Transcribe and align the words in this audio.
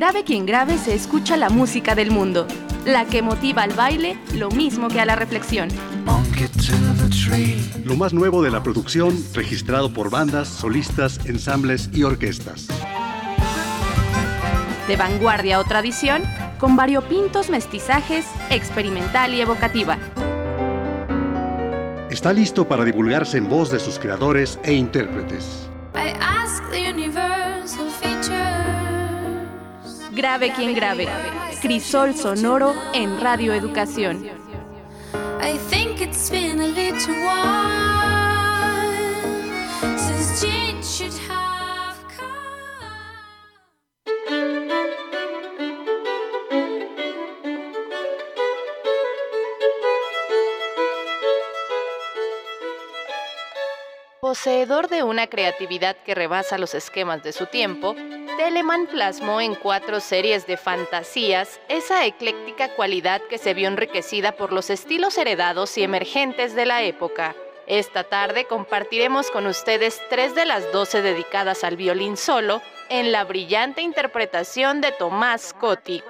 Grave 0.00 0.24
quien 0.24 0.46
grave 0.46 0.78
se 0.78 0.94
escucha 0.94 1.36
la 1.36 1.50
música 1.50 1.94
del 1.94 2.10
mundo, 2.10 2.46
la 2.86 3.04
que 3.04 3.20
motiva 3.20 3.64
al 3.64 3.74
baile 3.74 4.18
lo 4.34 4.48
mismo 4.48 4.88
que 4.88 4.98
a 4.98 5.04
la 5.04 5.14
reflexión. 5.14 5.68
Lo 7.84 7.96
más 7.96 8.14
nuevo 8.14 8.42
de 8.42 8.50
la 8.50 8.62
producción 8.62 9.14
registrado 9.34 9.92
por 9.92 10.08
bandas, 10.08 10.48
solistas, 10.48 11.20
ensambles 11.26 11.90
y 11.92 12.04
orquestas. 12.04 12.68
De 14.88 14.96
vanguardia 14.96 15.60
o 15.60 15.64
tradición, 15.64 16.22
con 16.58 16.76
variopintos 16.76 17.50
mestizajes, 17.50 18.24
experimental 18.48 19.34
y 19.34 19.42
evocativa. 19.42 19.98
Está 22.08 22.32
listo 22.32 22.66
para 22.66 22.86
divulgarse 22.86 23.36
en 23.36 23.50
voz 23.50 23.70
de 23.70 23.78
sus 23.78 23.98
creadores 23.98 24.58
e 24.64 24.72
intérpretes. 24.72 25.68
Grave 30.20 30.52
quien 30.52 30.74
grave. 30.74 31.08
Crisol 31.62 32.14
sonoro 32.14 32.74
en 32.92 33.22
Radio 33.22 33.54
Educación. 33.54 34.28
Poseedor 54.20 54.88
de 54.88 55.02
una 55.02 55.28
creatividad 55.28 55.96
que 56.04 56.14
rebasa 56.14 56.58
los 56.58 56.74
esquemas 56.74 57.22
de 57.22 57.32
su 57.32 57.46
tiempo, 57.46 57.96
Telemann 58.42 58.86
plasmó 58.86 59.42
en 59.42 59.54
cuatro 59.54 60.00
series 60.00 60.46
de 60.46 60.56
fantasías 60.56 61.60
esa 61.68 62.06
ecléctica 62.06 62.74
cualidad 62.74 63.20
que 63.28 63.36
se 63.36 63.52
vio 63.52 63.68
enriquecida 63.68 64.32
por 64.32 64.54
los 64.54 64.70
estilos 64.70 65.18
heredados 65.18 65.76
y 65.76 65.82
emergentes 65.82 66.54
de 66.54 66.64
la 66.64 66.82
época. 66.82 67.36
Esta 67.66 68.02
tarde 68.02 68.46
compartiremos 68.46 69.30
con 69.30 69.46
ustedes 69.46 70.00
tres 70.08 70.34
de 70.34 70.46
las 70.46 70.72
doce 70.72 71.02
dedicadas 71.02 71.64
al 71.64 71.76
violín 71.76 72.16
solo 72.16 72.62
en 72.88 73.12
la 73.12 73.24
brillante 73.24 73.82
interpretación 73.82 74.80
de 74.80 74.92
Tomás 74.92 75.52
Kotick. 75.52 76.06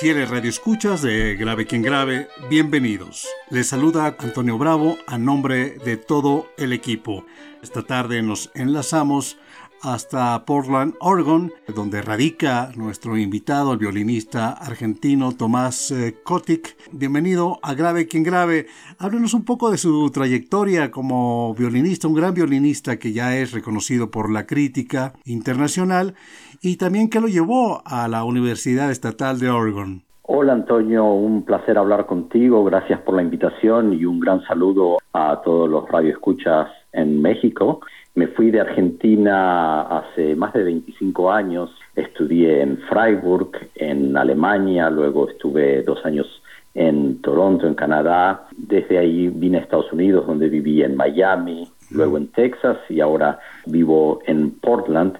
Fieles 0.00 0.30
radioescuchas 0.30 1.02
de 1.02 1.34
Grave 1.34 1.66
quien 1.66 1.82
Grave, 1.82 2.28
bienvenidos. 2.48 3.26
Les 3.50 3.66
saluda 3.66 4.14
Antonio 4.20 4.56
Bravo 4.56 4.96
a 5.08 5.18
nombre 5.18 5.70
de 5.84 5.96
todo 5.96 6.46
el 6.56 6.72
equipo. 6.72 7.26
Esta 7.64 7.82
tarde 7.82 8.22
nos 8.22 8.52
enlazamos 8.54 9.38
hasta 9.82 10.44
Portland, 10.44 10.94
Oregon, 11.00 11.52
donde 11.74 12.02
radica 12.02 12.70
nuestro 12.76 13.16
invitado, 13.16 13.72
el 13.72 13.78
violinista 13.78 14.50
argentino 14.50 15.32
Tomás 15.32 15.90
eh, 15.90 16.16
Kotick. 16.22 16.76
Bienvenido 16.92 17.58
a 17.62 17.74
Grave 17.74 18.08
quien 18.08 18.24
Grave. 18.24 18.66
Háblenos 18.98 19.34
un 19.34 19.44
poco 19.44 19.70
de 19.70 19.78
su 19.78 20.10
trayectoria 20.10 20.90
como 20.90 21.54
violinista, 21.54 22.08
un 22.08 22.14
gran 22.14 22.34
violinista 22.34 22.98
que 22.98 23.12
ya 23.12 23.36
es 23.36 23.52
reconocido 23.52 24.10
por 24.10 24.30
la 24.30 24.46
crítica 24.46 25.12
internacional 25.24 26.14
y 26.60 26.76
también 26.76 27.10
qué 27.10 27.20
lo 27.20 27.28
llevó 27.28 27.82
a 27.84 28.08
la 28.08 28.24
Universidad 28.24 28.90
Estatal 28.90 29.38
de 29.38 29.50
Oregon. 29.50 30.02
Hola 30.30 30.52
Antonio, 30.52 31.06
un 31.06 31.42
placer 31.42 31.78
hablar 31.78 32.04
contigo, 32.04 32.62
gracias 32.62 33.00
por 33.00 33.14
la 33.14 33.22
invitación 33.22 33.94
y 33.94 34.04
un 34.04 34.20
gran 34.20 34.42
saludo 34.44 34.98
a 35.14 35.40
todos 35.42 35.70
los 35.70 35.88
radioescuchas 35.88 36.68
en 36.92 37.22
México. 37.22 37.80
Me 38.18 38.26
fui 38.26 38.50
de 38.50 38.60
Argentina 38.60 39.82
hace 39.82 40.34
más 40.34 40.52
de 40.52 40.64
25 40.64 41.30
años, 41.30 41.70
estudié 41.94 42.62
en 42.62 42.76
Freiburg, 42.88 43.50
en 43.76 44.16
Alemania, 44.16 44.90
luego 44.90 45.28
estuve 45.28 45.84
dos 45.84 46.04
años 46.04 46.26
en 46.74 47.22
Toronto, 47.22 47.68
en 47.68 47.74
Canadá. 47.74 48.48
Desde 48.56 48.98
ahí 48.98 49.28
vine 49.28 49.58
a 49.58 49.60
Estados 49.60 49.92
Unidos, 49.92 50.26
donde 50.26 50.48
viví 50.48 50.82
en 50.82 50.96
Miami, 50.96 51.68
luego 51.92 52.16
en 52.16 52.26
Texas 52.32 52.78
y 52.88 52.98
ahora 52.98 53.38
vivo 53.66 54.18
en 54.26 54.50
Portland. 54.50 55.16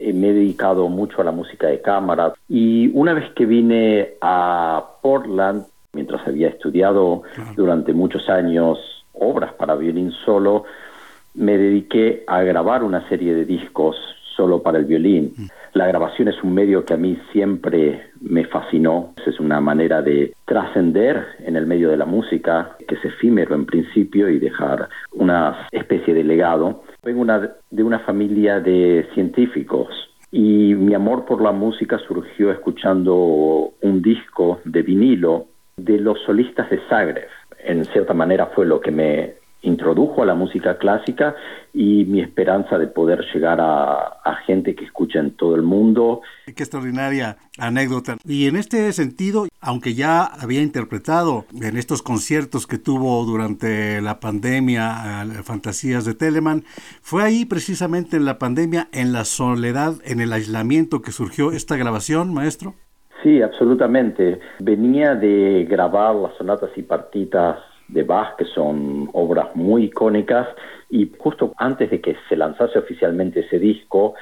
Eh, 0.00 0.12
me 0.12 0.30
he 0.30 0.32
dedicado 0.32 0.88
mucho 0.88 1.20
a 1.20 1.24
la 1.24 1.30
música 1.30 1.68
de 1.68 1.80
cámara 1.80 2.32
y 2.48 2.90
una 2.94 3.14
vez 3.14 3.30
que 3.36 3.46
vine 3.46 4.14
a 4.20 4.84
Portland, 5.02 5.66
mientras 5.92 6.26
había 6.26 6.48
estudiado 6.48 7.22
durante 7.54 7.92
muchos 7.92 8.28
años 8.28 8.76
obras 9.12 9.52
para 9.52 9.76
violín 9.76 10.10
solo, 10.24 10.64
me 11.34 11.56
dediqué 11.56 12.24
a 12.26 12.42
grabar 12.42 12.82
una 12.82 13.08
serie 13.08 13.34
de 13.34 13.44
discos 13.44 13.96
solo 14.36 14.62
para 14.62 14.78
el 14.78 14.84
violín. 14.84 15.32
Mm. 15.36 15.46
La 15.74 15.86
grabación 15.86 16.28
es 16.28 16.42
un 16.42 16.52
medio 16.52 16.84
que 16.84 16.94
a 16.94 16.96
mí 16.96 17.16
siempre 17.32 18.10
me 18.20 18.44
fascinó. 18.44 19.14
Es 19.24 19.38
una 19.38 19.60
manera 19.60 20.02
de 20.02 20.34
trascender 20.44 21.24
en 21.40 21.56
el 21.56 21.66
medio 21.66 21.90
de 21.90 21.96
la 21.96 22.06
música, 22.06 22.76
que 22.88 22.96
es 22.96 23.04
efímero 23.04 23.54
en 23.54 23.66
principio 23.66 24.28
y 24.28 24.38
dejar 24.38 24.88
una 25.12 25.68
especie 25.70 26.12
de 26.12 26.24
legado. 26.24 26.82
Vengo 27.04 27.20
una, 27.20 27.52
de 27.70 27.82
una 27.82 28.00
familia 28.00 28.60
de 28.60 29.06
científicos 29.14 29.88
y 30.32 30.74
mi 30.74 30.94
amor 30.94 31.24
por 31.24 31.42
la 31.42 31.52
música 31.52 31.98
surgió 31.98 32.50
escuchando 32.50 33.72
un 33.80 34.02
disco 34.02 34.60
de 34.64 34.82
vinilo 34.82 35.46
de 35.76 35.98
los 35.98 36.20
solistas 36.22 36.70
de 36.70 36.80
Zagreb. 36.88 37.28
En 37.64 37.84
cierta 37.86 38.14
manera 38.14 38.46
fue 38.46 38.64
lo 38.66 38.80
que 38.80 38.90
me 38.90 39.39
introdujo 39.62 40.22
a 40.22 40.26
la 40.26 40.34
música 40.34 40.78
clásica 40.78 41.34
y 41.72 42.04
mi 42.04 42.20
esperanza 42.20 42.78
de 42.78 42.86
poder 42.86 43.24
llegar 43.32 43.58
a, 43.60 44.16
gente 44.46 44.74
que 44.74 44.84
escucha 44.84 45.20
en 45.20 45.32
todo 45.32 45.54
el 45.54 45.62
mundo. 45.62 46.22
Qué 46.46 46.62
extraordinaria 46.62 47.36
anécdota. 47.58 48.16
Y 48.24 48.46
en 48.46 48.56
este 48.56 48.90
sentido, 48.92 49.46
aunque 49.60 49.94
ya 49.94 50.24
había 50.24 50.62
interpretado 50.62 51.44
en 51.60 51.76
estos 51.76 52.02
conciertos 52.02 52.66
que 52.66 52.78
tuvo 52.78 53.24
durante 53.24 54.00
la 54.00 54.18
pandemia, 54.18 55.24
Fantasías 55.44 56.04
de 56.04 56.14
Telemann, 56.14 56.64
fue 57.02 57.22
ahí 57.22 57.44
precisamente 57.44 58.16
en 58.16 58.24
la 58.24 58.38
pandemia, 58.38 58.88
en 58.92 59.12
la 59.12 59.24
soledad, 59.24 59.94
en 60.04 60.20
el 60.20 60.32
aislamiento 60.32 61.02
que 61.02 61.12
surgió 61.12 61.52
esta 61.52 61.76
grabación, 61.76 62.32
maestro. 62.32 62.74
Sí, 63.22 63.42
absolutamente. 63.42 64.40
Venía 64.60 65.14
de 65.14 65.66
grabar 65.68 66.14
las 66.14 66.34
sonatas 66.38 66.70
y 66.76 66.82
partitas 66.82 67.58
de 67.92 68.02
Bach, 68.02 68.36
que 68.36 68.44
son 68.44 69.10
obras 69.12 69.54
muy 69.54 69.84
icónicas, 69.84 70.48
y 70.88 71.10
justo 71.18 71.52
antes 71.56 71.90
de 71.90 72.00
que 72.00 72.16
se 72.28 72.36
lanzase 72.36 72.78
oficialmente 72.78 73.40
ese 73.40 73.58
disco, 73.58 74.14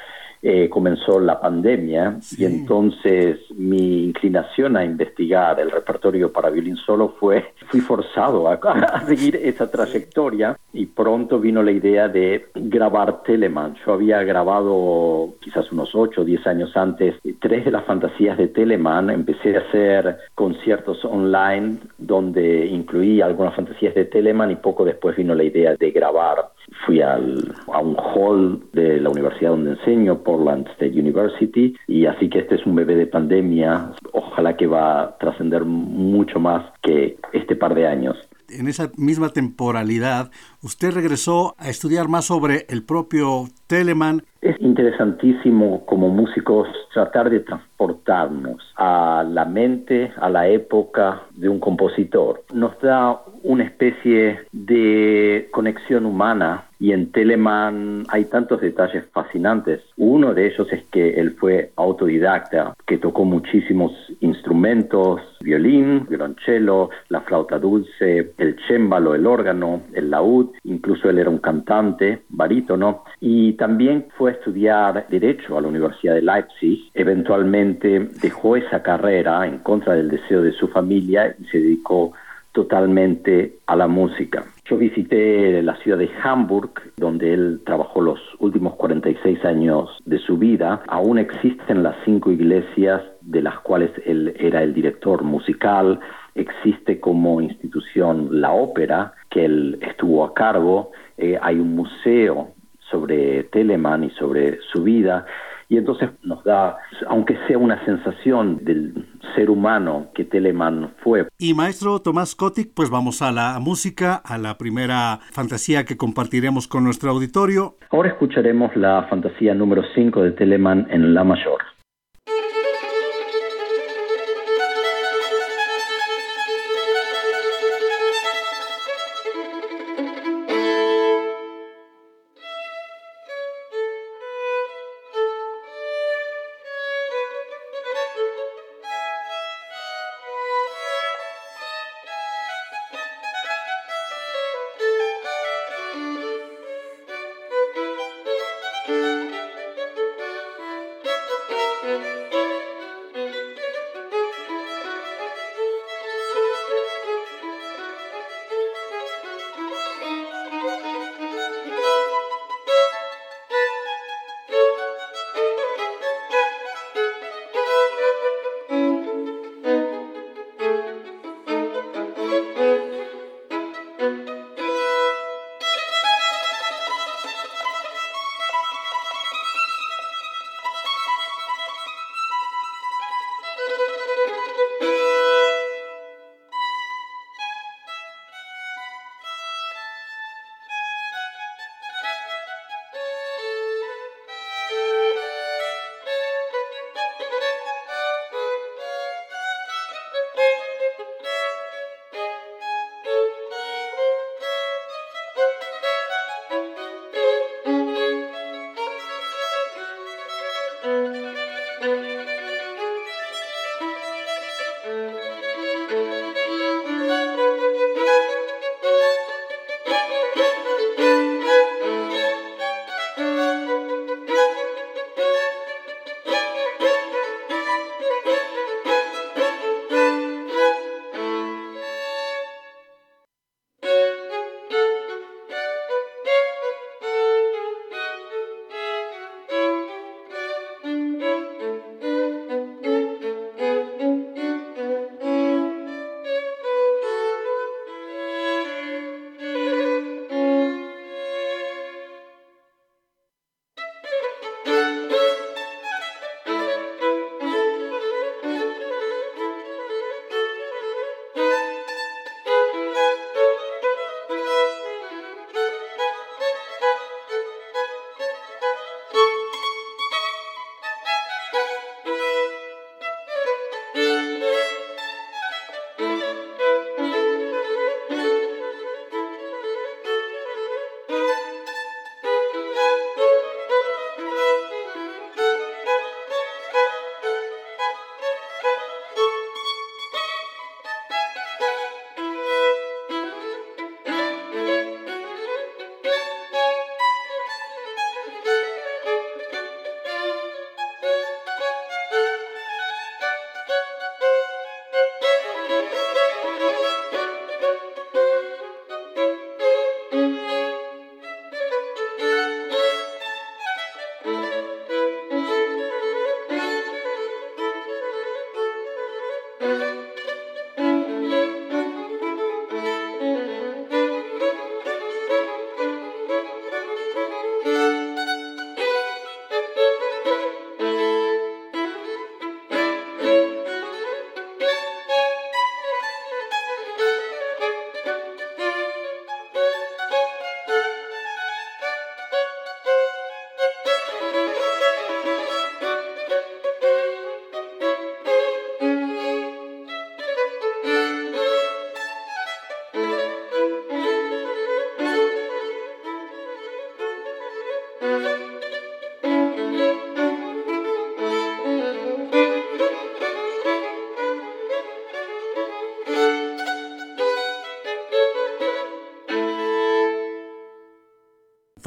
eh, 0.43 0.69
comenzó 0.69 1.19
la 1.21 1.41
pandemia 1.41 2.19
y 2.37 2.45
entonces 2.45 3.39
mi 3.57 4.05
inclinación 4.05 4.77
a 4.77 4.85
investigar 4.85 5.59
el 5.61 5.71
repertorio 5.71 6.33
para 6.33 6.51
violín 6.51 6.77
solo 6.77 7.15
fue, 7.19 7.55
fui 7.67 7.81
forzado 7.81 8.49
a, 8.49 8.55
a, 8.93 9.07
seguir 9.07 9.37
esa 9.37 9.71
trayectoria 9.71 10.57
y 10.73 10.87
pronto 10.87 11.41
vino 11.41 11.63
la 11.63 11.73
idea 11.73 12.09
de 12.09 12.47
grabar 12.55 13.23
Telemann. 13.23 13.77
Yo 13.85 13.95
había 13.95 14.23
grabado 14.23 15.35
quizás 15.41 15.71
unos 15.73 15.95
8 15.95 16.21
o 16.21 16.25
10 16.25 16.47
años 16.47 16.77
antes 16.77 17.15
tres 17.41 17.65
de 17.65 17.71
las 17.71 17.85
fantasías 17.85 18.39
de 18.39 18.49
Telemann, 18.49 19.11
empecé 19.11 19.57
a 19.57 19.61
hacer 19.61 20.19
conciertos 20.35 21.05
online 21.05 21.79
donde 21.97 22.67
incluí 22.67 23.21
algunas 23.21 23.55
fantasías 23.55 23.95
de 23.95 24.05
Telemann 24.05 24.51
y 24.51 24.57
poco 24.57 24.85
después 24.85 25.17
vino 25.17 25.35
la 25.35 25.45
idea 25.45 25.75
de 25.75 25.91
grabar 25.91 26.51
fui 26.85 27.01
al, 27.01 27.55
a 27.73 27.81
un 27.81 27.97
hall 27.97 28.63
de 28.73 29.01
la 29.01 29.11
universidad 29.11 29.51
donde 29.51 29.73
enseño, 29.73 30.23
Portland 30.23 30.69
State 30.69 30.99
University, 30.99 31.75
y 31.87 32.07
así 32.07 32.29
que 32.29 32.41
este 32.41 32.57
es 32.57 32.67
un 32.67 32.75
bebé 32.75 32.95
de 32.95 33.07
pandemia, 33.07 33.93
ojalá 34.13 34.57
que 34.57 34.67
va 34.67 35.03
a 35.03 35.19
trascender 35.19 35.65
mucho 35.65 36.41
más 36.41 36.65
que 36.83 37.19
este 37.33 37.57
par 37.57 37.75
de 37.75 37.87
años. 37.87 38.17
En 38.49 38.67
esa 38.67 38.91
misma 38.97 39.29
temporalidad, 39.29 40.31
usted 40.63 40.93
regresó 40.93 41.55
a 41.59 41.69
estudiar 41.69 42.09
más 42.09 42.27
sobre 42.27 42.67
el 42.69 42.85
propio 42.85 43.49
Telemann. 43.67 44.23
Es 44.41 44.57
interesantísimo 44.61 45.85
como 45.85 46.09
músicos 46.09 46.69
tratar 46.93 47.29
de 47.31 47.41
transportarnos 47.41 48.63
a 48.77 49.25
la 49.29 49.45
mente, 49.45 50.13
a 50.21 50.31
la 50.31 50.49
época 50.49 51.23
de 51.35 51.49
un 51.49 51.59
compositor. 51.59 52.45
Nos 52.53 52.79
da 52.81 53.21
una 53.43 53.65
especie 53.65 54.41
de 54.53 55.49
conexión 55.53 56.07
humana 56.07 56.65
y 56.81 56.93
en 56.93 57.11
Telemann 57.11 58.05
hay 58.09 58.27
tantos 58.27 58.61
detalles 58.61 59.05
fascinantes. 59.13 59.81
Uno 59.97 60.35
de 60.35 60.47
ellos 60.47 60.69
es 60.73 60.85
que 60.93 61.15
él 61.15 61.33
fue 61.39 61.73
autodidacta, 61.77 62.75
que 62.87 62.99
tocó 62.99 63.25
muchísimos 63.25 63.93
instrumentos, 64.21 65.21
violín, 65.41 66.07
violonchelo, 66.09 66.91
la 67.09 67.21
flauta 67.23 67.59
dulce, 67.59 68.33
el 68.39 68.57
chémbalo, 68.67 69.15
el 69.15 69.27
órgano, 69.27 69.83
el 69.95 70.11
laúd, 70.11 70.48
Incluso 70.65 71.09
él 71.09 71.19
era 71.19 71.31
un 71.31 71.39
cantante, 71.39 72.23
barítono, 72.29 73.05
y 73.21 73.55
también 73.55 74.07
fue 74.17 74.31
a 74.31 74.35
estudiar 74.35 75.07
Derecho 75.09 75.59
a 75.59 75.61
la 75.61 75.69
Universidad 75.69 76.15
de 76.15 76.23
Leipzig. 76.23 76.91
Eventualmente 76.95 78.09
dejó 78.21 78.57
esa 78.57 78.83
carrera 78.83 79.47
en 79.47 79.59
contra 79.59 79.95
del 79.95 80.09
deseo 80.09 80.43
de 80.43 80.53
su 80.53 80.69
familia 80.69 81.35
y 81.39 81.45
se 81.47 81.59
dedicó 81.59 82.13
totalmente 82.53 83.59
a 83.67 83.77
la 83.77 83.87
música. 83.87 84.45
Yo 84.65 84.77
visité 84.77 85.63
la 85.63 85.77
ciudad 85.77 85.99
de 85.99 86.11
Hamburg, 86.23 86.73
donde 86.97 87.33
él 87.33 87.61
trabajó 87.65 88.01
los 88.01 88.19
últimos 88.41 88.75
46 88.75 89.45
años 89.45 89.91
de 90.05 90.19
su 90.19 90.37
vida. 90.39 90.83
Aún 90.89 91.19
existen 91.19 91.83
las 91.83 91.95
cinco 92.05 92.33
iglesias 92.33 93.03
de 93.21 93.43
las 93.43 93.61
cuales 93.61 93.93
él 94.05 94.35
era 94.39 94.63
el 94.63 94.75
director 94.75 95.23
musical. 95.23 96.01
Existe 96.35 96.99
como 96.99 97.41
institución 97.41 98.41
la 98.41 98.53
ópera, 98.53 99.15
que 99.31 99.45
él 99.45 99.79
estuvo 99.83 100.25
a 100.25 100.35
cargo. 100.35 100.93
Eh, 101.17 101.39
hay 101.41 101.59
un 101.59 101.75
museo 101.75 102.53
sobre 102.91 103.45
Telemann 103.45 104.05
y 104.05 104.11
sobre 104.11 104.59
su 104.73 104.83
vida 104.83 105.27
y 105.69 105.77
entonces 105.77 106.11
nos 106.23 106.43
da, 106.45 106.79
aunque 107.09 107.37
sea 107.47 107.59
una 107.59 107.85
sensación 107.85 108.65
del 108.65 109.07
ser 109.35 109.51
humano 109.51 110.09
que 110.15 110.25
Telemann 110.25 110.95
fue. 111.03 111.29
Y 111.39 111.53
maestro 111.53 112.01
Tomás 112.01 112.35
Kotick, 112.35 112.73
pues 112.75 112.89
vamos 112.89 113.21
a 113.21 113.31
la 113.33 113.59
música, 113.61 114.15
a 114.15 114.39
la 114.39 114.57
primera 114.57 115.21
fantasía 115.31 115.85
que 115.85 115.99
compartiremos 115.99 116.69
con 116.69 116.85
nuestro 116.85 117.11
auditorio. 117.11 117.77
Ahora 117.91 118.09
escucharemos 118.09 118.75
la 118.77 119.07
fantasía 119.11 119.55
número 119.55 119.83
5 119.95 120.23
de 120.23 120.31
Telemann 120.33 120.87
en 120.91 121.13
La 121.13 121.23
Mayor. 121.23 121.61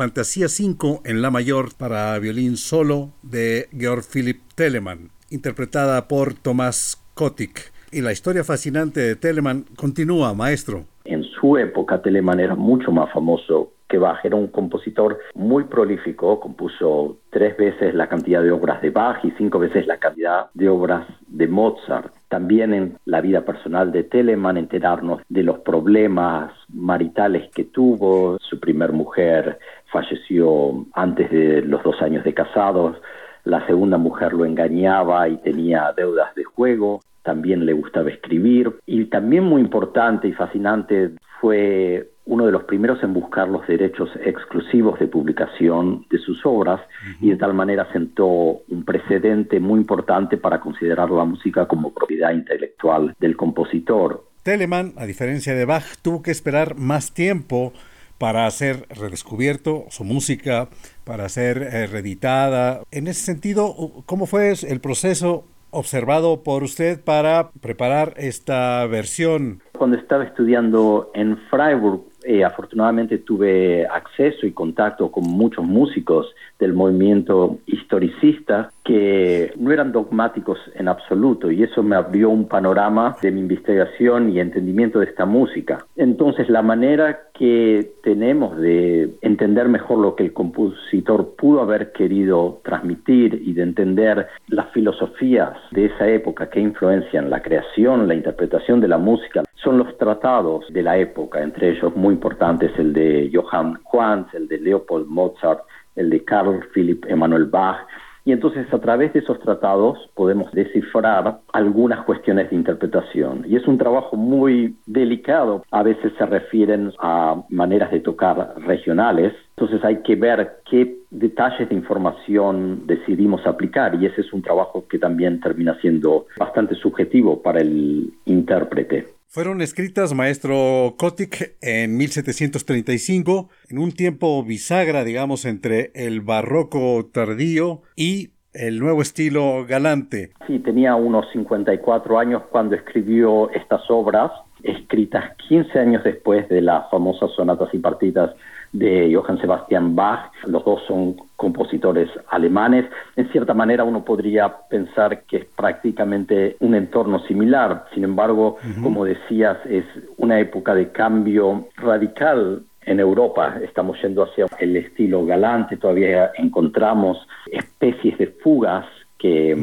Fantasía 0.02 0.48
5 0.48 1.02
en 1.06 1.22
La 1.22 1.30
Mayor 1.30 1.76
para 1.78 2.18
violín 2.18 2.58
solo 2.58 3.12
de 3.22 3.68
Georg 3.72 4.02
Philipp 4.04 4.42
Telemann, 4.56 5.12
interpretada 5.30 6.08
por 6.08 6.34
Tomás 6.34 7.00
Kotick. 7.14 7.72
Y 7.92 8.02
la 8.02 8.12
historia 8.12 8.44
fascinante 8.44 9.00
de 9.00 9.16
Telemann 9.16 9.66
continúa, 9.76 10.34
maestro. 10.34 10.86
En 11.06 11.24
su 11.24 11.56
época, 11.56 12.02
Telemann 12.02 12.40
era 12.40 12.56
mucho 12.56 12.92
más 12.92 13.14
famoso 13.14 13.74
que 13.92 14.00
Bach. 14.00 14.24
Era 14.24 14.38
un 14.38 14.48
compositor 14.48 15.20
muy 15.36 15.66
prolífico, 15.66 16.40
compuso 16.40 17.18
tres 17.30 17.56
veces 17.58 17.94
la 17.94 18.08
cantidad 18.08 18.42
de 18.42 18.52
obras 18.52 18.82
de 18.82 18.90
Bach 18.90 19.24
y 19.24 19.32
cinco 19.32 19.60
veces 19.60 19.86
la 19.86 19.98
cantidad 19.98 20.50
de 20.54 20.70
obras 20.70 21.06
de 21.28 21.48
Mozart. 21.48 22.14
También 22.30 22.74
en 22.74 22.98
la 23.06 23.20
vida 23.20 23.44
personal 23.44 23.92
de 23.92 24.04
Telemann 24.04 24.58
enterarnos 24.58 25.22
de 25.28 25.44
los 25.44 25.60
problemas 25.60 26.54
maritales 26.70 27.52
que 27.54 27.66
tuvo. 27.66 28.38
Su 28.40 28.60
primer 28.60 28.94
mujer 28.94 29.60
falleció 29.92 30.86
antes 30.94 31.30
de 31.30 31.62
los 31.62 31.84
dos 31.84 32.02
años 32.02 32.24
de 32.24 32.34
casados. 32.34 32.98
La 33.44 33.66
segunda 33.68 33.98
mujer 33.98 34.34
lo 34.34 34.46
engañaba 34.46 35.28
y 35.28 35.38
tenía 35.38 35.94
deudas 35.96 36.34
de 36.36 36.44
juego 36.44 37.02
también 37.24 37.66
le 37.66 37.74
gustaba 37.74 38.10
escribir 38.10 38.80
y 38.86 39.06
también 39.06 39.44
muy 39.44 39.62
importante 39.62 40.28
y 40.28 40.34
fascinante 40.34 41.12
fue 41.40 42.10
uno 42.26 42.46
de 42.46 42.52
los 42.52 42.64
primeros 42.64 43.02
en 43.04 43.14
buscar 43.14 43.48
los 43.48 43.66
derechos 43.68 44.10
exclusivos 44.24 45.00
de 45.00 45.08
publicación 45.08 46.06
de 46.10 46.20
sus 46.20 46.46
obras 46.46 46.80
y 47.20 47.32
de 47.32 47.36
tal 47.36 47.54
manera 47.54 47.92
sentó 47.92 48.26
un 48.26 48.86
precedente 48.86 49.60
muy 49.60 49.80
importante 49.80 50.38
para 50.38 50.60
considerar 50.60 51.10
la 51.10 51.26
música 51.26 51.68
como 51.68 51.94
propiedad 51.94 52.32
intelectual 52.32 53.16
del 53.20 53.36
compositor. 53.36 54.24
Telemann, 54.44 54.94
a 54.98 55.06
diferencia 55.06 55.54
de 55.54 55.66
Bach, 55.66 55.84
tuvo 56.02 56.22
que 56.22 56.32
esperar 56.32 56.76
más 56.76 57.14
tiempo 57.14 57.74
para 58.22 58.48
ser 58.52 58.86
redescubierto 58.90 59.86
su 59.90 60.04
música, 60.04 60.68
para 61.04 61.28
ser 61.28 61.58
eh, 61.58 61.88
reeditada. 61.88 62.84
En 62.92 63.08
ese 63.08 63.22
sentido, 63.22 63.74
¿cómo 64.06 64.28
fue 64.28 64.54
el 64.70 64.80
proceso 64.80 65.46
observado 65.72 66.44
por 66.44 66.62
usted 66.62 67.04
para 67.04 67.50
preparar 67.62 68.14
esta 68.18 68.86
versión? 68.86 69.64
Cuando 69.76 69.98
estaba 69.98 70.24
estudiando 70.24 71.10
en 71.16 71.36
Freiburg, 71.50 72.02
eh, 72.24 72.44
afortunadamente 72.44 73.18
tuve 73.18 73.88
acceso 73.88 74.46
y 74.46 74.52
contacto 74.52 75.12
con 75.12 75.24
muchos 75.24 75.66
músicos 75.66 76.28
del 76.62 76.74
movimiento 76.74 77.58
historicista 77.66 78.72
que 78.86 79.52
no 79.58 79.72
eran 79.72 79.92
dogmáticos 79.92 80.60
en 80.76 80.88
absoluto 80.88 81.52
y 81.52 81.64
eso 81.64 81.84
me 81.84 81.96
abrió 81.96 82.30
un 82.30 82.48
panorama 82.48 83.18
de 83.22 83.32
mi 83.32 83.42
investigación 83.42 84.30
y 84.30 84.40
entendimiento 84.40 85.00
de 85.00 85.06
esta 85.06 85.26
música. 85.26 85.86
Entonces 85.96 86.50
la 86.50 86.62
manera 86.62 87.20
que 87.34 87.94
tenemos 88.04 88.58
de 88.58 89.16
entender 89.22 89.68
mejor 89.68 89.98
lo 89.98 90.16
que 90.16 90.24
el 90.24 90.34
compositor 90.34 91.36
pudo 91.36 91.62
haber 91.62 91.92
querido 91.92 92.62
transmitir 92.64 93.42
y 93.44 93.54
de 93.54 93.64
entender 93.64 94.28
las 94.48 94.70
filosofías 94.70 95.58
de 95.72 95.86
esa 95.86 96.08
época 96.08 96.50
que 96.50 96.60
influencian 96.60 97.32
la 97.32 97.42
creación, 97.42 98.08
la 98.08 98.14
interpretación 98.14 98.80
de 98.80 98.88
la 98.88 99.00
música, 99.00 99.44
son 99.56 99.78
los 99.78 99.98
tratados 99.98 100.66
de 100.70 100.84
la 100.84 100.98
época, 100.98 101.42
entre 101.42 101.70
ellos 101.70 101.96
muy 101.96 102.14
importantes 102.14 102.72
el 102.78 102.94
de 102.94 103.32
Johann 103.34 103.80
Quantz, 103.92 104.34
el 104.34 104.48
de 104.48 104.60
Leopold 104.60 105.08
Mozart, 105.08 105.62
el 105.96 106.10
de 106.10 106.24
Carl 106.24 106.66
Philipp 106.74 107.06
Emanuel 107.08 107.46
Bach. 107.46 107.88
Y 108.24 108.32
entonces 108.32 108.72
a 108.72 108.80
través 108.80 109.14
de 109.14 109.20
esos 109.20 109.40
tratados 109.40 109.98
podemos 110.14 110.52
descifrar 110.52 111.40
algunas 111.54 112.06
cuestiones 112.06 112.52
de 112.52 112.56
interpretación. 112.56 113.46
Y 113.48 113.56
es 113.56 113.68
un 113.68 113.80
trabajo 113.80 114.16
muy 114.16 114.76
delicado. 114.86 115.64
A 115.72 115.82
veces 115.82 116.14
se 116.18 116.26
refieren 116.28 116.94
a 117.00 117.42
maneras 117.50 117.90
de 117.92 118.00
tocar 118.00 118.54
regionales. 118.58 119.34
Entonces 119.58 119.84
hay 119.84 120.04
que 120.04 120.16
ver 120.16 120.62
qué 120.70 121.00
detalles 121.10 121.70
de 121.70 121.76
información 121.76 122.86
decidimos 122.86 123.46
aplicar. 123.48 123.96
Y 123.96 124.06
ese 124.06 124.22
es 124.22 124.32
un 124.34 124.44
trabajo 124.44 124.86
que 124.88 125.00
también 125.00 125.40
termina 125.40 125.80
siendo 125.82 126.28
bastante 126.38 126.76
subjetivo 126.76 127.42
para 127.42 127.60
el 127.62 128.14
intérprete. 128.26 129.08
Fueron 129.34 129.62
escritas, 129.62 130.14
maestro 130.14 130.96
Kotick, 130.98 131.56
en 131.62 131.96
1735, 131.96 133.48
en 133.70 133.78
un 133.80 133.94
tiempo 133.94 134.44
bisagra, 134.44 135.06
digamos, 135.06 135.46
entre 135.46 135.92
el 135.96 136.20
barroco 136.20 137.10
tardío 137.14 137.82
y 137.96 138.32
el 138.54 138.82
nuevo 138.82 139.02
estilo 139.02 139.66
galante. 139.66 140.32
Sí, 140.48 140.60
tenía 140.60 140.96
unos 140.96 141.32
54 141.32 142.20
años 142.20 142.44
cuando 142.52 142.76
escribió 142.76 143.50
estas 143.52 143.90
obras, 143.90 144.34
escritas 144.64 145.24
15 145.48 145.80
años 145.80 146.04
después 146.04 146.50
de 146.50 146.60
las 146.60 146.92
famosas 146.92 147.32
sonatas 147.34 147.70
y 147.72 147.80
partidas 147.80 148.32
de 148.72 149.14
Johann 149.14 149.40
Sebastian 149.40 149.96
Bach. 149.96 150.32
Los 150.46 150.64
dos 150.64 150.82
son 150.88 151.16
compositores 151.36 152.10
alemanes. 152.30 152.86
En 153.16 153.30
cierta 153.32 153.54
manera 153.54 153.84
uno 153.84 154.04
podría 154.04 154.54
pensar 154.70 155.24
que 155.24 155.38
es 155.38 155.46
prácticamente 155.46 156.56
un 156.60 156.76
entorno 156.76 157.20
similar. 157.28 157.86
Sin 157.94 158.04
embargo, 158.04 158.58
como 158.82 159.06
decías, 159.06 159.58
es 159.66 159.86
una 160.18 160.40
época 160.40 160.74
de 160.76 160.92
cambio 160.92 161.68
radical 161.78 162.64
en 162.84 163.00
Europa 163.00 163.58
estamos 163.64 164.02
yendo 164.02 164.24
hacia 164.24 164.48
el 164.60 164.76
estilo 164.76 165.26
galante, 165.26 165.78
todavía 165.78 166.32
encontramos 166.36 167.28
especies 167.52 168.18
de 168.18 168.28
fugas 168.28 168.86
que 169.18 169.56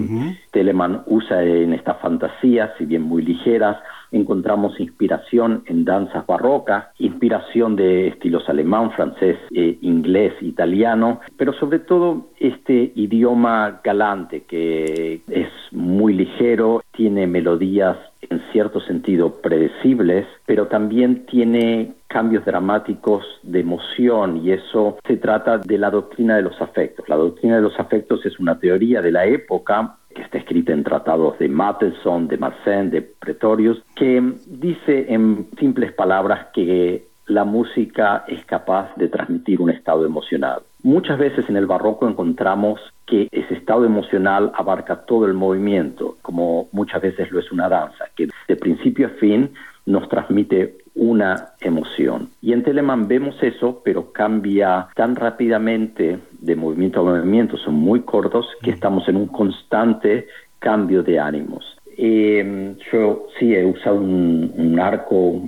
Telemann 0.53 1.03
usa 1.07 1.43
en 1.43 1.73
estas 1.73 1.99
fantasías, 1.99 2.71
si 2.79 2.85
bien 2.85 3.03
muy 3.03 3.23
ligeras, 3.23 3.77
encontramos 4.13 4.79
inspiración 4.81 5.63
en 5.67 5.85
danzas 5.85 6.27
barrocas, 6.27 6.87
inspiración 6.99 7.77
de 7.77 8.09
estilos 8.09 8.49
alemán, 8.49 8.93
francés, 8.93 9.39
eh, 9.55 9.79
inglés, 9.83 10.35
italiano, 10.41 11.21
pero 11.37 11.53
sobre 11.53 11.81
todo 11.81 12.29
este 12.39 12.93
idioma 12.95 13.81
galante 13.83 14.43
que 14.43 15.23
es 15.29 15.49
muy 15.73 16.15
ligero, 16.15 16.83
tiene 16.93 17.27
melodías 17.27 17.97
en 18.31 18.43
cierto 18.53 18.81
sentido 18.81 19.41
predecibles, 19.41 20.27
pero 20.47 20.67
también 20.67 21.27
tiene 21.27 21.95
cambios 22.09 22.45
dramáticos 22.45 23.25
de 23.43 23.61
emoción 23.61 24.45
y 24.45 24.53
eso 24.53 24.99
se 25.07 25.17
trata 25.17 25.59
de 25.59 25.79
la 25.79 25.91
doctrina 25.91 26.37
de 26.37 26.43
los 26.43 26.61
afectos. 26.61 27.09
La 27.09 27.17
doctrina 27.17 27.57
de 27.57 27.63
los 27.63 27.79
afectos 27.79 28.25
es 28.27 28.39
una 28.41 28.59
teoría 28.59 29.03
de 29.03 29.13
la 29.13 29.27
época 29.27 29.98
que 30.15 30.23
está 30.23 30.39
escrita 30.39 30.73
en 30.73 30.85
tratados 30.85 31.39
de 31.39 31.49
Matteson, 31.49 32.29
de 32.29 32.39
Marcin, 32.39 32.91
de 32.91 33.03
Pretorius, 33.03 33.83
que 33.95 34.23
dice 34.47 35.07
en 35.13 35.49
simples 35.59 35.93
palabras 35.93 36.49
que 36.55 37.09
la 37.27 37.45
música 37.45 38.25
es 38.27 38.45
capaz 38.47 38.95
de 38.97 39.09
transmitir 39.09 39.61
un 39.61 39.71
estado 39.71 40.05
emocional. 40.07 40.63
Muchas 40.83 41.19
veces 41.19 41.49
en 41.49 41.57
el 41.57 41.67
barroco 41.67 42.09
encontramos 42.09 42.81
que 43.05 43.29
ese 43.31 43.55
estado 43.55 43.85
emocional 43.85 44.53
abarca 44.55 45.05
todo 45.05 45.27
el 45.27 45.35
movimiento, 45.35 46.17
como 46.23 46.69
muchas 46.73 47.03
veces 47.03 47.31
lo 47.31 47.41
es 47.41 47.51
una 47.53 47.69
danza, 47.69 48.07
que 48.17 48.29
de 48.47 48.57
principio 48.57 49.09
a 49.09 49.11
fin 49.11 49.51
nos 49.87 50.09
transmite 50.09 50.78
una 50.99 51.51
emoción. 51.61 52.29
Y 52.43 52.53
en 52.53 52.63
Telemann 52.63 53.09
vemos 53.09 53.41
eso, 53.43 53.81
pero 53.85 54.13
cambia 54.13 54.89
tan 54.95 55.17
rápidamente 55.17 56.19
de 56.41 56.57
movimiento 56.57 57.01
a 57.01 57.05
movimiento, 57.05 57.57
son 57.57 57.75
muy 57.75 58.01
cortos, 58.01 58.47
que 58.63 58.71
estamos 58.71 59.09
en 59.09 59.17
un 59.17 59.29
constante 59.29 60.27
cambio 60.59 61.03
de 61.03 61.19
ánimos. 61.19 61.65
Eh, 61.97 62.77
yo 62.93 63.27
sí 63.39 63.55
he 63.55 63.65
usado 63.65 63.97
un, 63.97 64.53
un 64.57 64.79
arco 64.81 65.43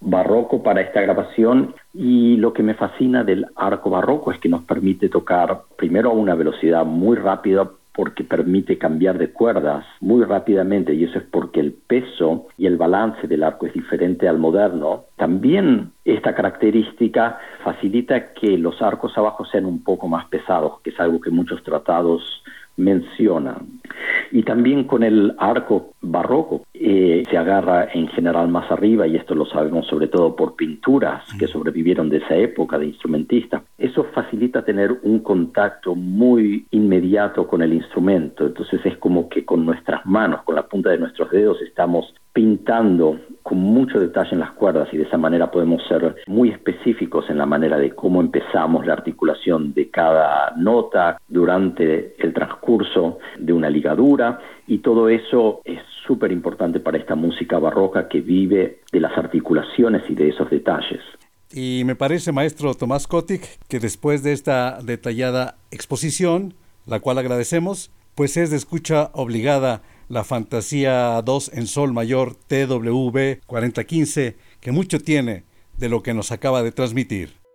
barroco 0.00 0.62
para 0.62 0.80
esta 0.80 1.00
grabación 1.00 1.74
y 1.94 2.36
lo 2.36 2.52
que 2.52 2.62
me 2.62 2.74
fascina 2.74 3.24
del 3.24 3.46
arco 3.56 3.90
barroco 3.90 4.30
es 4.30 4.38
que 4.38 4.48
nos 4.48 4.62
permite 4.62 5.08
tocar 5.08 5.62
primero 5.76 6.10
a 6.10 6.14
una 6.14 6.34
velocidad 6.34 6.84
muy 6.84 7.16
rápida 7.16 7.68
porque 7.96 8.24
permite 8.24 8.76
cambiar 8.76 9.16
de 9.16 9.32
cuerdas 9.32 9.86
muy 10.00 10.22
rápidamente 10.22 10.92
y 10.92 11.04
eso 11.04 11.18
es 11.18 11.24
porque 11.24 11.60
el 11.60 11.72
peso 11.72 12.46
y 12.58 12.66
el 12.66 12.76
balance 12.76 13.26
del 13.26 13.42
arco 13.42 13.64
es 13.64 13.72
diferente 13.72 14.28
al 14.28 14.38
moderno. 14.38 15.04
También 15.16 15.92
esta 16.04 16.34
característica 16.34 17.38
facilita 17.64 18.34
que 18.34 18.58
los 18.58 18.82
arcos 18.82 19.16
abajo 19.16 19.46
sean 19.46 19.64
un 19.64 19.82
poco 19.82 20.08
más 20.08 20.26
pesados, 20.26 20.80
que 20.82 20.90
es 20.90 21.00
algo 21.00 21.22
que 21.22 21.30
muchos 21.30 21.62
tratados 21.62 22.42
mencionan. 22.76 23.80
Y 24.32 24.42
también 24.42 24.84
con 24.84 25.02
el 25.02 25.34
arco 25.38 25.92
barroco 26.00 26.62
eh, 26.74 27.22
se 27.28 27.36
agarra 27.36 27.88
en 27.92 28.08
general 28.08 28.48
más 28.48 28.70
arriba, 28.70 29.06
y 29.06 29.16
esto 29.16 29.34
lo 29.34 29.46
sabemos 29.46 29.86
sobre 29.86 30.08
todo 30.08 30.36
por 30.36 30.56
pinturas 30.56 31.24
que 31.38 31.46
sobrevivieron 31.46 32.08
de 32.08 32.18
esa 32.18 32.36
época 32.36 32.78
de 32.78 32.86
instrumentistas. 32.86 33.62
Eso 33.78 34.04
facilita 34.14 34.64
tener 34.64 35.00
un 35.02 35.20
contacto 35.20 35.94
muy 35.94 36.66
inmediato 36.70 37.46
con 37.46 37.62
el 37.62 37.72
instrumento. 37.72 38.46
Entonces 38.46 38.80
es 38.84 38.96
como 38.98 39.28
que 39.28 39.44
con 39.44 39.64
nuestras 39.64 40.04
manos, 40.06 40.42
con 40.42 40.54
la 40.54 40.66
punta 40.66 40.90
de 40.90 40.98
nuestros 40.98 41.30
dedos, 41.30 41.60
estamos 41.62 42.14
pintando 42.36 43.18
con 43.42 43.56
mucho 43.56 43.98
detalle 43.98 44.32
en 44.32 44.40
las 44.40 44.50
cuerdas 44.50 44.90
y 44.92 44.98
de 44.98 45.04
esa 45.04 45.16
manera 45.16 45.50
podemos 45.50 45.82
ser 45.88 46.16
muy 46.26 46.50
específicos 46.50 47.30
en 47.30 47.38
la 47.38 47.46
manera 47.46 47.78
de 47.78 47.94
cómo 47.94 48.20
empezamos 48.20 48.84
la 48.84 48.92
articulación 48.92 49.72
de 49.72 49.88
cada 49.88 50.52
nota 50.54 51.18
durante 51.28 52.14
el 52.18 52.34
transcurso 52.34 53.20
de 53.38 53.54
una 53.54 53.70
ligadura 53.70 54.38
y 54.66 54.78
todo 54.78 55.08
eso 55.08 55.62
es 55.64 55.80
súper 56.06 56.30
importante 56.30 56.78
para 56.78 56.98
esta 56.98 57.14
música 57.14 57.58
barroca 57.58 58.06
que 58.06 58.20
vive 58.20 58.80
de 58.92 59.00
las 59.00 59.16
articulaciones 59.16 60.02
y 60.10 60.14
de 60.14 60.28
esos 60.28 60.50
detalles. 60.50 61.00
Y 61.50 61.84
me 61.86 61.96
parece, 61.96 62.32
maestro 62.32 62.74
Tomás 62.74 63.06
Kotick, 63.06 63.48
que 63.66 63.78
después 63.78 64.22
de 64.22 64.32
esta 64.32 64.78
detallada 64.82 65.54
exposición, 65.70 66.52
la 66.84 67.00
cual 67.00 67.16
agradecemos, 67.16 67.90
pues 68.14 68.36
es 68.36 68.50
de 68.50 68.56
escucha 68.58 69.10
obligada 69.14 69.80
la 70.08 70.24
Fantasía 70.24 71.20
2 71.22 71.50
en 71.54 71.66
Sol 71.66 71.92
Mayor 71.92 72.34
TWB 72.34 73.40
4015, 73.46 74.36
que 74.60 74.72
mucho 74.72 75.00
tiene 75.00 75.44
de 75.76 75.88
lo 75.88 76.02
que 76.02 76.14
nos 76.14 76.32
acaba 76.32 76.62
de 76.62 76.72
transmitir. 76.72 77.45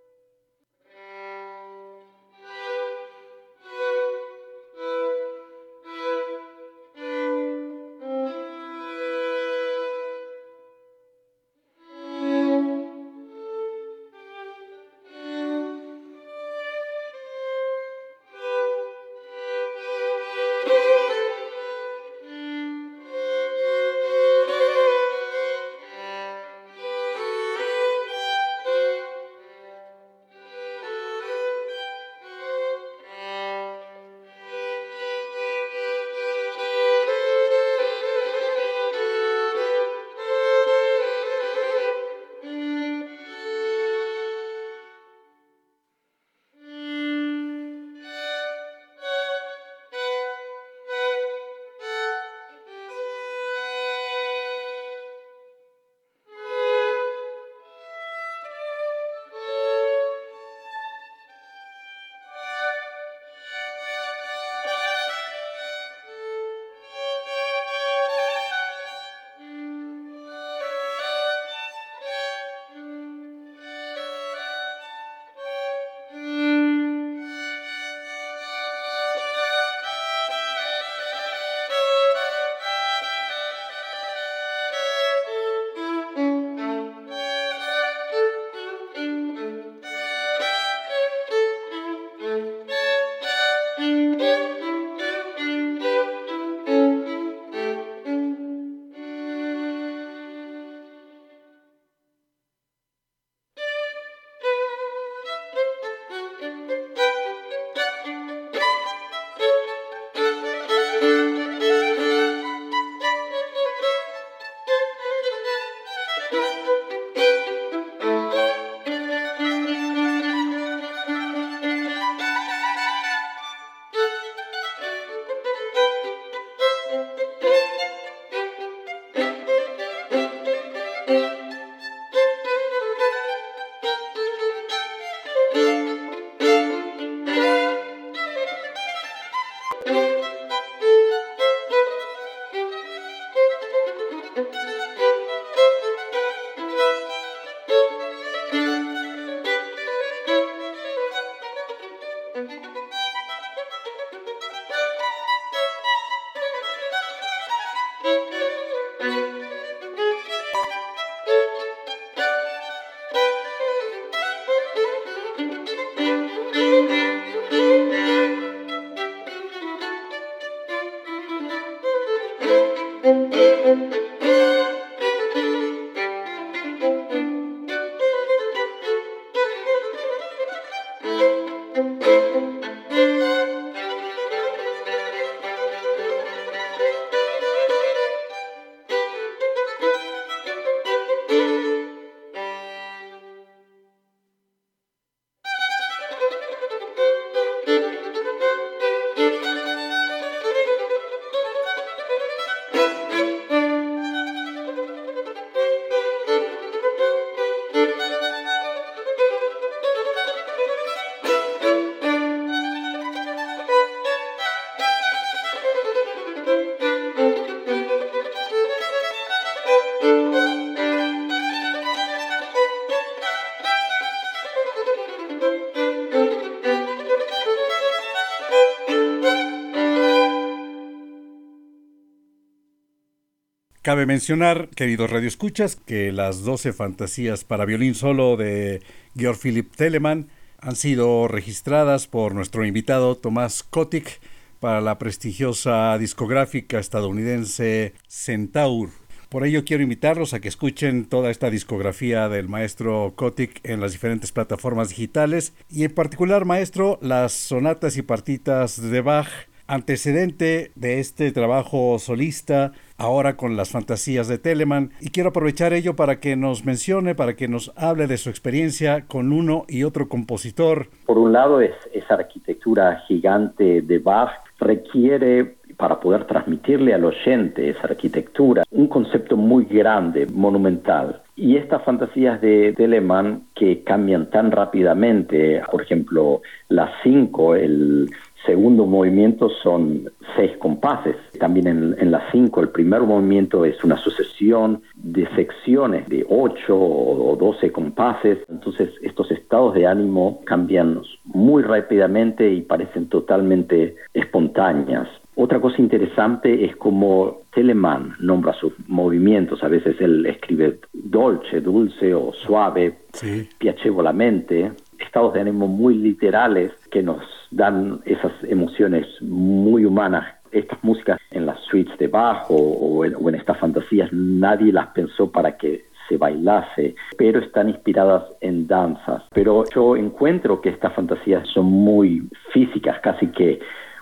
Cabe 233.82 234.06
mencionar, 234.06 234.70
queridos 234.70 235.10
radioescuchas, 235.10 235.76
que 235.76 236.12
las 236.12 236.44
12 236.44 236.72
fantasías 236.72 237.44
para 237.44 237.66
violín 237.66 237.96
solo 237.96 238.38
de 238.38 238.84
Georg 239.18 239.40
Philipp 239.40 239.76
Telemann 239.76 240.28
han 240.60 240.76
sido 240.76 241.28
registradas 241.28 242.06
por 242.06 242.36
nuestro 242.36 242.64
invitado 242.64 243.18
Tomás 243.18 243.64
Kotick 243.64 244.22
para 244.60 244.82
la 244.82 245.00
prestigiosa 245.00 245.98
discográfica 245.98 246.78
estadounidense 246.78 247.96
Centaur. 248.08 248.90
Por 249.30 249.48
ello 249.48 249.66
quiero 249.66 249.82
invitarlos 249.82 250.36
a 250.36 250.42
que 250.42 250.50
escuchen 250.50 251.06
toda 251.06 251.32
esta 251.32 251.50
discografía 251.50 252.30
del 252.30 252.50
maestro 252.50 253.14
Kotick 253.16 253.62
en 253.64 253.82
las 253.82 253.94
diferentes 253.94 254.32
plataformas 254.32 254.90
digitales 254.90 255.54
y 255.72 255.86
en 255.86 255.96
particular, 255.96 256.46
maestro, 256.46 257.00
las 257.02 257.32
sonatas 257.32 257.98
y 257.98 258.04
partitas 258.04 258.80
de 258.80 259.02
Bach 259.02 259.30
antecedente 259.72 260.72
de 260.76 261.00
este 261.00 261.32
trabajo 261.32 261.98
solista, 261.98 262.74
ahora 262.98 263.38
con 263.38 263.56
las 263.56 263.72
fantasías 263.72 264.28
de 264.28 264.38
Telemann, 264.38 264.92
y 265.00 265.12
quiero 265.12 265.30
aprovechar 265.30 265.72
ello 265.72 265.96
para 265.96 266.20
que 266.20 266.36
nos 266.36 266.66
mencione, 266.66 267.16
para 267.16 267.36
que 267.36 267.48
nos 267.48 267.72
hable 267.78 268.08
de 268.08 268.18
su 268.18 268.30
experiencia 268.30 269.06
con 269.08 269.32
uno 269.32 269.64
y 269.70 269.86
otro 269.86 270.10
compositor. 270.10 270.88
Por 271.06 271.18
un 271.18 271.32
lado, 271.32 271.62
es, 271.62 271.72
esa 271.94 272.16
arquitectura 272.16 273.02
gigante 273.08 273.82
de 273.82 274.00
Bach 274.00 274.32
requiere 274.60 275.56
para 275.78 276.00
poder 276.00 276.26
transmitirle 276.26 276.94
al 276.94 277.06
oyente 277.06 277.70
esa 277.70 277.88
arquitectura, 277.88 278.64
un 278.70 278.88
concepto 278.88 279.36
muy 279.36 279.66
grande, 279.66 280.28
monumental. 280.28 281.24
Y 281.36 281.58
estas 281.58 281.84
fantasías 281.84 282.40
de 282.40 282.74
Telemann 282.74 283.48
que 283.56 283.84
cambian 283.84 284.30
tan 284.30 284.52
rápidamente, 284.52 285.62
por 285.72 285.82
ejemplo, 285.82 286.42
las 286.70 286.92
cinco, 287.02 287.56
el 287.56 288.12
segundo 288.46 288.86
movimiento 288.86 289.50
son 289.64 290.10
seis 290.36 290.52
compases. 290.58 291.16
También 291.40 291.68
en, 291.68 291.96
en 292.00 292.12
las 292.12 292.24
cinco, 292.32 292.62
el 292.62 292.70
primer 292.70 293.02
movimiento 293.02 293.66
es 293.66 293.84
una 293.84 293.98
sucesión 293.98 294.82
de 294.96 295.28
secciones 295.36 296.08
de 296.10 296.26
ocho 296.28 296.78
o 296.78 297.36
doce 297.40 297.72
compases. 297.72 298.40
Entonces, 298.50 298.90
estos 299.02 299.32
estados 299.32 299.74
de 299.76 299.88
ánimo 299.88 300.42
cambian 300.46 301.02
muy 301.26 301.64
rápidamente 301.64 302.52
y 302.52 302.62
parecen 302.62 303.08
totalmente 303.10 303.96
espontáneas. 304.14 305.08
Otra 305.36 305.62
cosa 305.62 305.82
interesante 305.82 306.66
es 306.66 306.76
como 306.76 307.42
Telemann 307.54 308.16
nombra 308.20 308.54
sus 308.54 308.74
movimientos. 308.88 309.64
A 309.64 309.70
veces 309.70 309.96
él 310.00 310.26
escribe 310.26 310.80
dolce, 310.94 311.62
dulce 311.62 312.14
o 312.14 312.34
suave, 312.34 312.98
sí. 313.14 313.48
piacevolamente. 313.58 314.72
Estados 315.00 315.34
de 315.34 315.42
ánimo 315.42 315.68
muy 315.68 315.96
literales 315.96 316.72
que 316.92 317.02
nos 317.02 317.24
dan 317.50 318.02
esas 318.06 318.32
emociones 318.44 319.08
muy 319.22 319.86
humanas. 319.86 320.26
Estas 320.52 320.84
músicas 320.84 321.18
en 321.32 321.46
las 321.46 321.60
suites 321.62 321.98
de 321.98 322.08
bajo 322.08 322.54
o 322.54 323.06
en, 323.06 323.36
estas 323.36 323.58
fantasías 323.58 324.12
nadie 324.12 324.74
las 324.74 324.88
pensó 324.88 325.32
para 325.32 325.58
que 325.58 325.86
se 326.10 326.18
bailase, 326.18 326.96
pero 327.18 327.40
están 327.40 327.70
inspiradas 327.70 328.24
en 328.42 328.68
danzas. 328.68 329.24
Pero 329.34 329.64
yo 329.74 329.96
encuentro 329.96 330.60
que 330.60 330.70
estas 330.70 330.94
fantasías 330.94 331.48
son 331.54 331.66
muy 331.66 332.28
físicas, 332.52 333.00
casi 333.02 333.28
que 333.28 333.60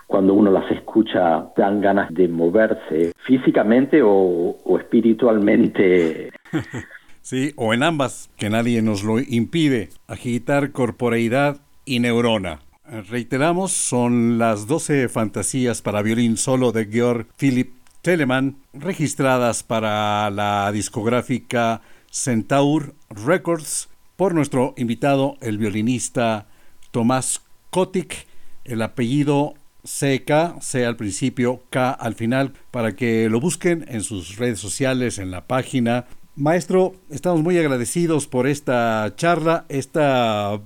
cuando 0.08 0.34
uno 0.34 0.50
las 0.50 0.68
escucha 0.72 1.46
dan 1.56 1.80
ganas 1.80 2.12
de 2.12 2.26
moverse 2.26 3.12
físicamente 3.24 4.02
o, 4.02 4.56
o 4.64 4.78
espiritualmente. 4.78 6.32
Sí, 7.22 7.52
o 7.56 7.74
en 7.74 7.82
ambas, 7.82 8.30
que 8.38 8.48
nadie 8.48 8.80
nos 8.82 9.04
lo 9.04 9.20
impide. 9.20 9.90
Agitar 10.08 10.72
corporeidad 10.72 11.60
y 11.84 12.00
neurona. 12.00 12.60
Reiteramos, 12.90 13.70
son 13.70 14.38
las 14.38 14.66
12 14.66 15.08
fantasías 15.08 15.80
para 15.80 16.02
violín 16.02 16.36
solo 16.36 16.72
de 16.72 16.86
Georg 16.86 17.28
Philipp 17.36 17.72
Telemann, 18.02 18.56
registradas 18.72 19.62
para 19.62 20.28
la 20.30 20.72
discográfica 20.72 21.82
Centaur 22.10 22.96
Records 23.08 23.90
por 24.16 24.34
nuestro 24.34 24.74
invitado, 24.76 25.36
el 25.40 25.58
violinista 25.58 26.48
Tomás 26.90 27.42
Kotick, 27.70 28.26
el 28.64 28.82
apellido 28.82 29.54
CK, 29.84 30.60
C 30.60 30.84
al 30.84 30.96
principio, 30.96 31.62
K 31.70 31.92
al 31.92 32.16
final, 32.16 32.54
para 32.72 32.96
que 32.96 33.28
lo 33.28 33.38
busquen 33.38 33.84
en 33.86 34.02
sus 34.02 34.36
redes 34.36 34.58
sociales, 34.58 35.18
en 35.18 35.30
la 35.30 35.46
página. 35.46 36.06
Maestro, 36.34 36.96
estamos 37.08 37.40
muy 37.40 37.56
agradecidos 37.56 38.26
por 38.26 38.48
esta 38.48 39.12
charla, 39.14 39.64
esta 39.68 40.60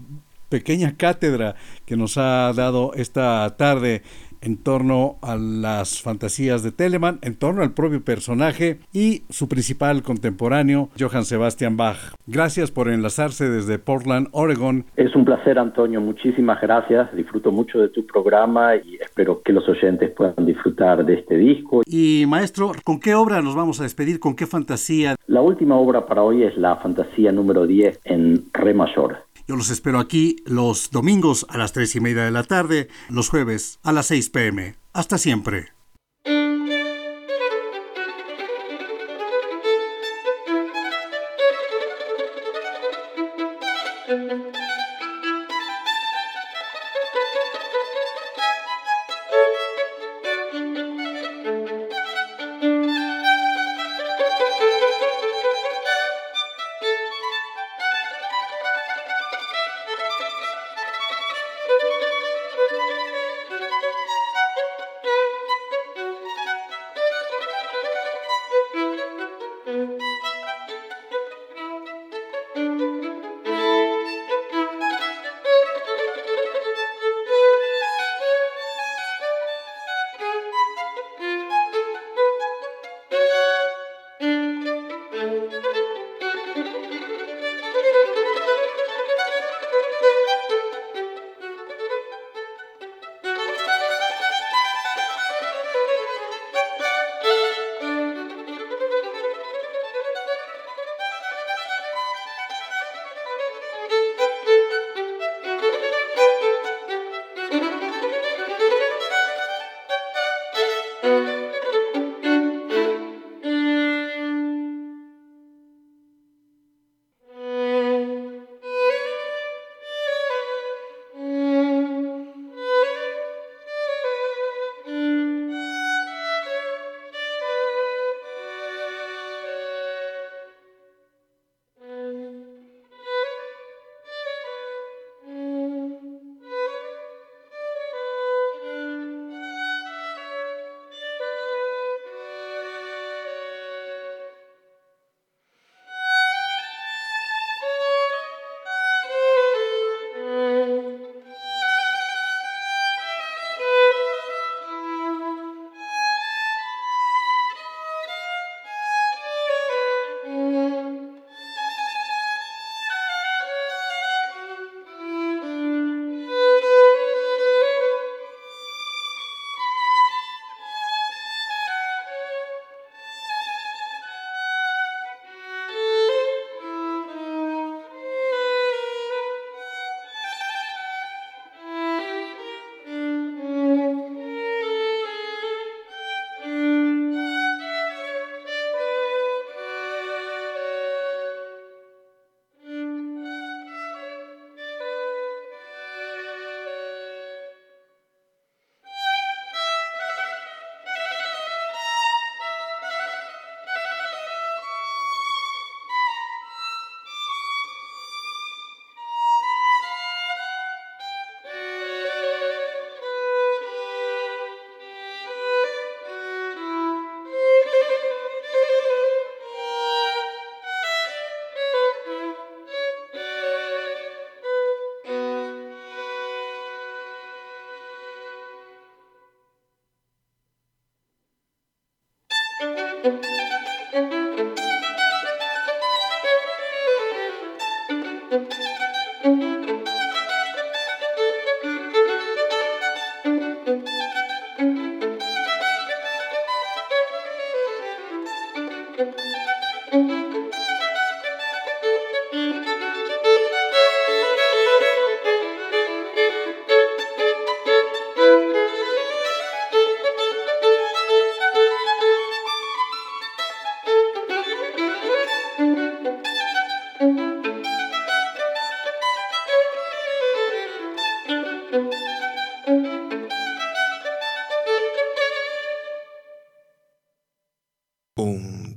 pequeña 0.54 0.96
cátedra 0.96 1.56
que 1.84 1.96
nos 1.96 2.16
ha 2.16 2.52
dado 2.52 2.92
esta 2.94 3.56
tarde 3.56 4.02
en 4.44 4.56
torno 4.62 5.16
a 5.22 5.36
las 5.36 6.02
fantasías 6.02 6.62
de 6.62 6.70
Telemann, 6.70 7.18
en 7.22 7.34
torno 7.34 7.62
al 7.62 7.72
propio 7.72 8.04
personaje 8.04 8.78
y 8.92 9.22
su 9.30 9.48
principal 9.48 10.02
contemporáneo, 10.02 10.90
Johann 10.98 11.24
Sebastian 11.24 11.76
Bach. 11.76 12.14
Gracias 12.26 12.70
por 12.70 12.88
enlazarse 12.88 13.48
desde 13.48 13.78
Portland, 13.78 14.28
Oregon. 14.32 14.84
Es 14.96 15.16
un 15.16 15.24
placer, 15.24 15.58
Antonio. 15.58 16.00
Muchísimas 16.00 16.60
gracias. 16.60 17.14
Disfruto 17.16 17.50
mucho 17.50 17.78
de 17.78 17.88
tu 17.88 18.06
programa 18.06 18.76
y 18.76 18.96
espero 19.00 19.40
que 19.42 19.52
los 19.52 19.68
oyentes 19.68 20.10
puedan 20.10 20.46
disfrutar 20.46 21.04
de 21.04 21.14
este 21.14 21.36
disco. 21.36 21.82
Y 21.86 22.24
maestro, 22.28 22.72
¿con 22.84 23.00
qué 23.00 23.14
obra 23.14 23.40
nos 23.42 23.56
vamos 23.56 23.80
a 23.80 23.84
despedir? 23.84 24.20
¿Con 24.20 24.36
qué 24.36 24.46
fantasía? 24.46 25.16
La 25.26 25.40
última 25.40 25.76
obra 25.76 26.06
para 26.06 26.22
hoy 26.22 26.42
es 26.42 26.56
la 26.58 26.76
fantasía 26.76 27.32
número 27.32 27.66
10 27.66 28.00
en 28.04 28.44
re 28.52 28.74
mayor. 28.74 29.24
Yo 29.46 29.56
los 29.56 29.68
espero 29.68 29.98
aquí 29.98 30.36
los 30.46 30.90
domingos 30.90 31.44
a 31.50 31.58
las 31.58 31.72
tres 31.72 31.94
y 31.96 32.00
media 32.00 32.24
de 32.24 32.30
la 32.30 32.44
tarde, 32.44 32.88
los 33.10 33.28
jueves 33.28 33.78
a 33.82 33.92
las 33.92 34.06
6 34.06 34.30
pm. 34.30 34.76
Hasta 34.94 35.18
siempre. 35.18 35.73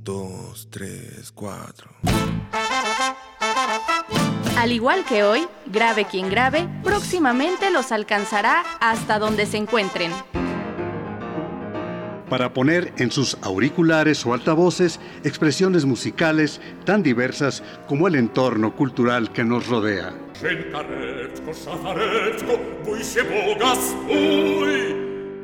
Dos, 0.02 0.68
tres, 0.70 1.32
cuatro. 1.32 1.90
Al 4.56 4.72
igual 4.72 5.04
que 5.04 5.22
hoy, 5.22 5.46
Grave 5.66 6.06
quien 6.06 6.28
grave, 6.30 6.68
próximamente 6.82 7.70
los 7.70 7.92
alcanzará 7.92 8.62
hasta 8.80 9.18
donde 9.18 9.46
se 9.46 9.56
encuentren. 9.56 10.12
Para 12.28 12.52
poner 12.52 12.92
en 12.98 13.10
sus 13.10 13.38
auriculares 13.42 14.24
o 14.26 14.34
altavoces 14.34 15.00
expresiones 15.24 15.84
musicales 15.86 16.60
tan 16.84 17.02
diversas 17.02 17.62
como 17.86 18.06
el 18.08 18.16
entorno 18.16 18.76
cultural 18.76 19.32
que 19.32 19.44
nos 19.44 19.66
rodea. 19.66 20.12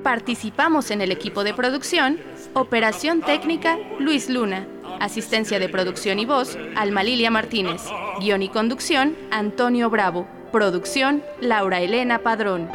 Participamos 0.05 0.91
en 0.91 1.01
el 1.01 1.11
equipo 1.11 1.45
de 1.45 1.55
producción, 1.55 2.21
operación 2.53 3.23
técnica 3.23 3.79
Luis 3.99 4.29
Luna, 4.29 4.69
asistencia 5.01 5.59
de 5.59 5.71
producción 5.71 6.19
y 6.19 6.27
voz 6.27 6.59
Alma 6.77 7.03
Lilia 7.03 7.31
Martínez, 7.31 7.81
guion 8.21 8.43
y 8.43 8.51
conducción 8.51 9.17
Antonio 9.31 9.89
Bravo, 9.89 10.29
producción 10.53 11.25
Laura 11.41 11.81
Elena 11.81 12.19
Padrón. 12.19 12.69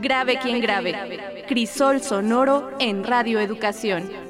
Grave 0.00 0.38
quien 0.38 0.62
grave, 0.62 1.44
crisol 1.46 2.00
sonoro 2.00 2.70
en 2.80 3.04
Radio 3.04 3.38
Educación. 3.38 4.27